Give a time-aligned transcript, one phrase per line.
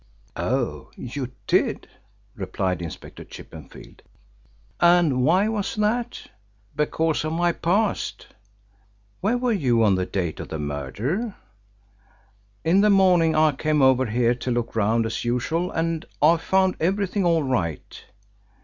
[0.35, 1.87] "Oh, you did?"
[2.33, 4.01] replied Inspector Chippenfield.
[4.79, 6.23] "And why was that?"
[6.75, 8.25] "Because of my past."
[9.19, 11.35] "Where were you on the date of the murder?"
[12.63, 16.77] "In the morning I came over here to look round as usual, and I found
[16.79, 18.03] everything all right."